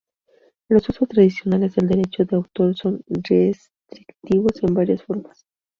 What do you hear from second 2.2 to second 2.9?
de autor